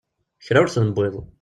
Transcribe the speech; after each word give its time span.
Kra 0.45 0.59
ur 0.63 0.69
t-newwiḍ. 0.69 1.15